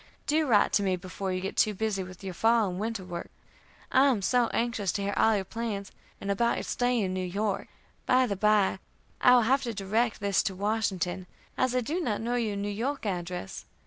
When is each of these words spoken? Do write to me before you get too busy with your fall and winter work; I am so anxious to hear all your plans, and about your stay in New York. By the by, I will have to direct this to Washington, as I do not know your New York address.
Do 0.25 0.47
write 0.47 0.73
to 0.73 0.81
me 0.81 0.95
before 0.95 1.31
you 1.31 1.41
get 1.41 1.55
too 1.55 1.75
busy 1.75 2.01
with 2.03 2.23
your 2.23 2.33
fall 2.33 2.67
and 2.71 2.79
winter 2.79 3.05
work; 3.05 3.29
I 3.91 4.07
am 4.07 4.23
so 4.23 4.47
anxious 4.47 4.91
to 4.93 5.03
hear 5.03 5.13
all 5.15 5.35
your 5.35 5.45
plans, 5.45 5.91
and 6.19 6.31
about 6.31 6.55
your 6.55 6.63
stay 6.63 6.99
in 7.01 7.13
New 7.13 7.23
York. 7.23 7.67
By 8.07 8.25
the 8.25 8.35
by, 8.35 8.79
I 9.21 9.33
will 9.35 9.41
have 9.43 9.61
to 9.61 9.75
direct 9.75 10.19
this 10.19 10.41
to 10.41 10.55
Washington, 10.55 11.27
as 11.55 11.75
I 11.75 11.81
do 11.81 11.99
not 12.01 12.19
know 12.19 12.33
your 12.33 12.55
New 12.55 12.67
York 12.71 13.05
address. 13.05 13.65